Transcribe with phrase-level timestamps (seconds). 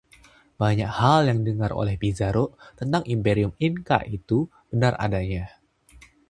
[0.61, 2.45] Banyak hal yang didengar oleh Pizzaro
[2.79, 4.37] tentang imperium Inca itu
[4.69, 5.45] benar adanya.